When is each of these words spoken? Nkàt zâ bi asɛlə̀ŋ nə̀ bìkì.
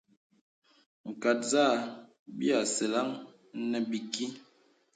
Nkàt 1.09 1.39
zâ 1.51 1.65
bi 2.37 2.47
asɛlə̀ŋ 2.59 3.07
nə̀ 3.69 3.79
bìkì. 3.89 4.25